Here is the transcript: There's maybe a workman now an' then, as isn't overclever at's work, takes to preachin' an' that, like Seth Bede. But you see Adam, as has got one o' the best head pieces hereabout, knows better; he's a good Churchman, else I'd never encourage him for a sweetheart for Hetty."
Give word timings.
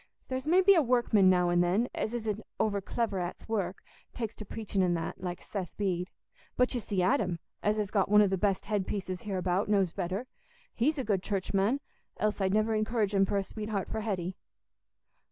There's 0.29 0.47
maybe 0.47 0.73
a 0.73 0.81
workman 0.81 1.29
now 1.29 1.51
an' 1.51 1.61
then, 1.61 1.87
as 1.93 2.15
isn't 2.15 2.41
overclever 2.59 3.21
at's 3.21 3.47
work, 3.47 3.83
takes 4.15 4.33
to 4.37 4.45
preachin' 4.45 4.81
an' 4.81 4.95
that, 4.95 5.21
like 5.21 5.43
Seth 5.43 5.77
Bede. 5.77 6.09
But 6.57 6.73
you 6.73 6.79
see 6.79 7.03
Adam, 7.03 7.37
as 7.61 7.77
has 7.77 7.91
got 7.91 8.09
one 8.09 8.23
o' 8.23 8.27
the 8.27 8.35
best 8.35 8.65
head 8.65 8.87
pieces 8.87 9.21
hereabout, 9.21 9.69
knows 9.69 9.93
better; 9.93 10.25
he's 10.73 10.97
a 10.97 11.03
good 11.03 11.21
Churchman, 11.21 11.81
else 12.17 12.41
I'd 12.41 12.51
never 12.51 12.73
encourage 12.73 13.13
him 13.13 13.27
for 13.27 13.37
a 13.37 13.43
sweetheart 13.43 13.87
for 13.87 14.01
Hetty." 14.01 14.35